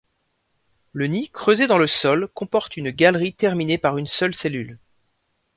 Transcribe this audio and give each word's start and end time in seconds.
Le 0.93 1.05
nid, 1.05 1.29
creusé 1.29 1.67
dans 1.67 1.77
le 1.77 1.85
sol, 1.85 2.27
comporte 2.33 2.75
une 2.75 2.89
galerie 2.89 3.35
terminée 3.35 3.77
par 3.77 3.99
une 3.99 4.07
seule 4.07 4.33
cellule. 4.33 4.79